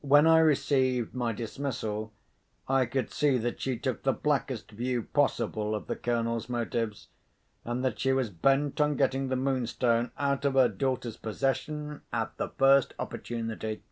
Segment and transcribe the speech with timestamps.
[0.00, 2.12] When I received my dismissal,
[2.66, 7.06] I could see that she took the blackest view possible of the Colonel's motives,
[7.64, 12.36] and that she was bent on getting the Moonstone out of her daughter's possession at
[12.36, 13.84] the first opportunity.